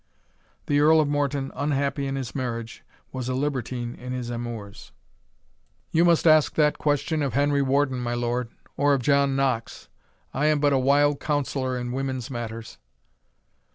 [0.65, 4.91] The Earl of Morton, unhappy in his marriage, was a libertine in his amours.
[5.91, 9.89] "You must ask that question of Henry Warden, my lord, or of John Knox
[10.33, 12.79] I am but a wild counsellor in women's matters."